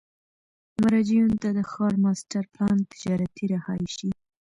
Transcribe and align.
مراجعینو 0.81 1.35
ته 1.41 1.49
د 1.57 1.59
ښار 1.71 1.93
ماسټر 2.03 2.43
پلان، 2.53 2.77
تجارتي، 2.91 3.45
رهایشي، 3.53 4.09